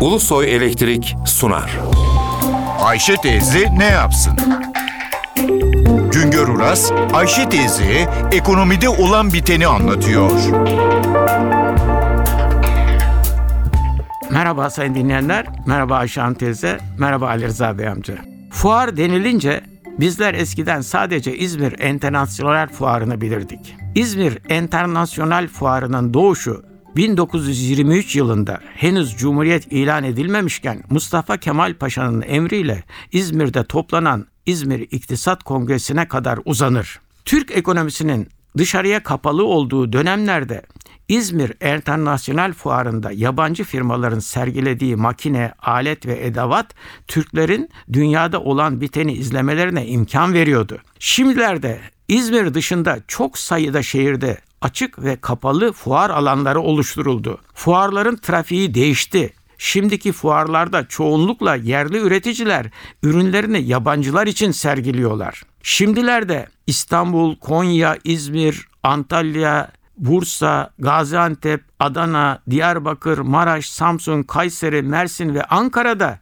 Ulusoy 0.00 0.56
Elektrik 0.56 1.16
sunar. 1.26 1.78
Ayşe 2.80 3.16
teyze 3.16 3.78
ne 3.78 3.84
yapsın? 3.84 4.32
Güngör 6.12 6.48
Uras, 6.48 6.92
Ayşe 7.12 7.48
teyze 7.48 8.08
ekonomide 8.32 8.88
olan 8.88 9.32
biteni 9.32 9.66
anlatıyor. 9.66 10.30
Merhaba 14.30 14.70
sayın 14.70 14.94
dinleyenler, 14.94 15.46
merhaba 15.66 15.96
Ayşe 15.96 16.20
Hanım 16.20 16.34
teyze, 16.34 16.78
merhaba 16.98 17.28
Ali 17.28 17.46
Rıza 17.46 17.78
Bey 17.78 17.88
amca. 17.88 18.14
Fuar 18.50 18.96
denilince 18.96 19.60
bizler 19.98 20.34
eskiden 20.34 20.80
sadece 20.80 21.36
İzmir 21.36 21.80
Enternasyonel 21.80 22.68
Fuarı'nı 22.68 23.20
bilirdik. 23.20 23.76
İzmir 23.94 24.38
Enternasyonel 24.48 25.48
Fuarı'nın 25.48 26.14
doğuşu 26.14 26.69
1923 26.96 28.16
yılında 28.16 28.60
henüz 28.74 29.16
Cumhuriyet 29.16 29.72
ilan 29.72 30.04
edilmemişken 30.04 30.82
Mustafa 30.90 31.36
Kemal 31.36 31.74
Paşa'nın 31.74 32.22
emriyle 32.22 32.84
İzmir'de 33.12 33.64
toplanan 33.64 34.26
İzmir 34.46 34.80
İktisat 34.80 35.42
Kongresi'ne 35.42 36.08
kadar 36.08 36.38
uzanır. 36.44 37.00
Türk 37.24 37.50
ekonomisinin 37.50 38.28
dışarıya 38.58 39.02
kapalı 39.02 39.44
olduğu 39.44 39.92
dönemlerde 39.92 40.62
İzmir 41.08 41.52
Enternasyonel 41.60 42.52
Fuarı'nda 42.52 43.12
yabancı 43.12 43.64
firmaların 43.64 44.18
sergilediği 44.18 44.96
makine, 44.96 45.52
alet 45.62 46.06
ve 46.06 46.26
edavat 46.26 46.74
Türklerin 47.08 47.68
dünyada 47.92 48.40
olan 48.40 48.80
biteni 48.80 49.12
izlemelerine 49.12 49.86
imkan 49.86 50.34
veriyordu. 50.34 50.78
Şimdilerde 50.98 51.80
İzmir 52.08 52.54
dışında 52.54 52.98
çok 53.08 53.38
sayıda 53.38 53.82
şehirde 53.82 54.38
açık 54.60 55.04
ve 55.04 55.16
kapalı 55.16 55.72
fuar 55.72 56.10
alanları 56.10 56.60
oluşturuldu. 56.60 57.40
Fuarların 57.54 58.16
trafiği 58.16 58.74
değişti. 58.74 59.32
Şimdiki 59.58 60.12
fuarlarda 60.12 60.88
çoğunlukla 60.88 61.54
yerli 61.54 61.98
üreticiler 61.98 62.66
ürünlerini 63.02 63.62
yabancılar 63.62 64.26
için 64.26 64.50
sergiliyorlar. 64.50 65.42
Şimdilerde 65.62 66.48
İstanbul, 66.66 67.36
Konya, 67.36 67.98
İzmir, 68.04 68.68
Antalya, 68.82 69.70
Bursa, 70.00 70.70
Gaziantep, 70.78 71.64
Adana, 71.80 72.38
Diyarbakır, 72.50 73.18
Maraş, 73.18 73.70
Samsun, 73.70 74.22
Kayseri, 74.22 74.82
Mersin 74.82 75.34
ve 75.34 75.44
Ankara'da 75.44 76.18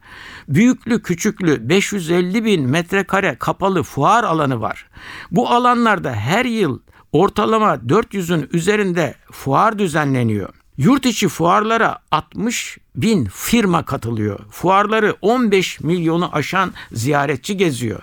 büyüklü 0.48 1.02
küçüklü 1.02 1.68
550 1.68 2.44
bin 2.44 2.68
metrekare 2.68 3.36
kapalı 3.38 3.82
fuar 3.82 4.24
alanı 4.24 4.60
var. 4.60 4.86
Bu 5.30 5.50
alanlarda 5.50 6.12
her 6.12 6.44
yıl 6.44 6.78
ortalama 7.12 7.74
400'ün 7.74 8.48
üzerinde 8.52 9.14
fuar 9.32 9.78
düzenleniyor. 9.78 10.48
Yurt 10.76 11.06
içi 11.06 11.28
fuarlara 11.28 11.98
60 12.10 12.78
bin 12.96 13.24
firma 13.24 13.84
katılıyor. 13.84 14.40
Fuarları 14.50 15.16
15 15.20 15.80
milyonu 15.80 16.30
aşan 16.32 16.72
ziyaretçi 16.92 17.56
geziyor. 17.56 18.02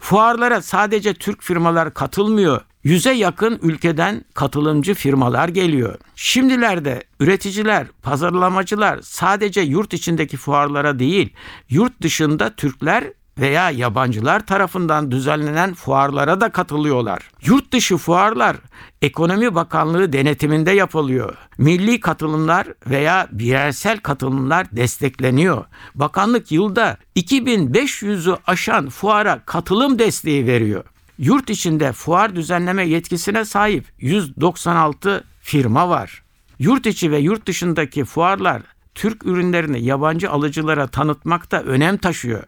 Fuarlara 0.00 0.62
sadece 0.62 1.14
Türk 1.14 1.42
firmalar 1.42 1.94
katılmıyor. 1.94 2.60
Yüze 2.84 3.12
yakın 3.12 3.58
ülkeden 3.62 4.24
katılımcı 4.34 4.94
firmalar 4.94 5.48
geliyor. 5.48 5.98
Şimdilerde 6.16 7.04
üreticiler, 7.20 7.86
pazarlamacılar 8.02 9.00
sadece 9.02 9.60
yurt 9.60 9.92
içindeki 9.92 10.36
fuarlara 10.36 10.98
değil, 10.98 11.32
yurt 11.68 12.02
dışında 12.02 12.54
Türkler 12.54 13.04
veya 13.38 13.70
yabancılar 13.70 14.46
tarafından 14.46 15.10
düzenlenen 15.10 15.74
fuarlara 15.74 16.40
da 16.40 16.52
katılıyorlar. 16.52 17.30
Yurt 17.44 17.72
dışı 17.72 17.96
fuarlar 17.96 18.56
Ekonomi 19.02 19.54
Bakanlığı 19.54 20.12
denetiminde 20.12 20.70
yapılıyor. 20.70 21.36
Milli 21.58 22.00
katılımlar 22.00 22.66
veya 22.86 23.28
bireysel 23.32 23.98
katılımlar 23.98 24.66
destekleniyor. 24.72 25.64
Bakanlık 25.94 26.52
yılda 26.52 26.96
2500'ü 27.16 28.36
aşan 28.46 28.88
fuara 28.88 29.40
katılım 29.46 29.98
desteği 29.98 30.46
veriyor. 30.46 30.84
Yurt 31.18 31.50
içinde 31.50 31.92
fuar 31.92 32.36
düzenleme 32.36 32.88
yetkisine 32.88 33.44
sahip 33.44 33.84
196 33.98 35.24
firma 35.40 35.88
var. 35.88 36.22
Yurt 36.58 36.86
içi 36.86 37.10
ve 37.10 37.18
yurt 37.18 37.46
dışındaki 37.46 38.04
fuarlar 38.04 38.62
Türk 38.94 39.26
ürünlerini 39.26 39.84
yabancı 39.84 40.30
alıcılara 40.30 40.86
tanıtmakta 40.86 41.60
önem 41.60 41.96
taşıyor. 41.96 42.42